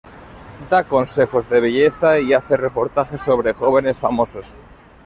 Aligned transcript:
Da 0.71 0.83
consejos 0.85 1.47
de 1.47 1.59
belleza 1.61 2.17
y 2.17 2.33
hace 2.33 2.57
reportajes 2.57 3.21
sobre 3.21 3.53
jóvenes 3.53 3.99
famosos. 3.99 4.51